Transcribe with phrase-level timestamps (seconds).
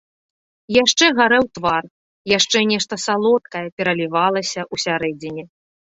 [0.83, 1.83] Яшчэ гарэў твар,
[2.37, 5.43] яшчэ нешта салодкае пералівалася ўсярэдзіне.